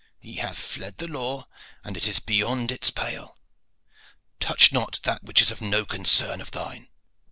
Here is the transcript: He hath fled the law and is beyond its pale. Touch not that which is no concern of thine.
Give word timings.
He 0.19 0.37
hath 0.37 0.57
fled 0.57 0.97
the 0.97 1.07
law 1.07 1.47
and 1.83 1.95
is 1.95 2.19
beyond 2.19 2.71
its 2.71 2.89
pale. 2.89 3.37
Touch 4.39 4.71
not 4.71 4.99
that 5.03 5.23
which 5.23 5.43
is 5.43 5.61
no 5.61 5.85
concern 5.85 6.41
of 6.41 6.49
thine. 6.49 6.89